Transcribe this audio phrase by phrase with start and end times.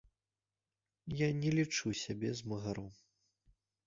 [1.19, 2.89] Я не лічу сябе змагаром.